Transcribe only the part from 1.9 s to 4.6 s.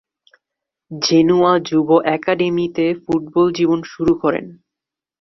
অ্যাকাডেমিতে ফুটবল জীবন শুরু করেন।